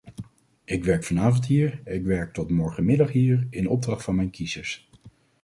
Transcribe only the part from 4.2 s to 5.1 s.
kiezers.